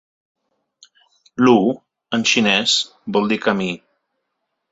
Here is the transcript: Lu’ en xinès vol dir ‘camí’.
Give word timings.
Lu’ 1.43 1.55
en 2.17 2.23
xinès 2.31 2.71
vol 3.13 3.29
dir 3.31 3.39
‘camí’. 3.45 3.71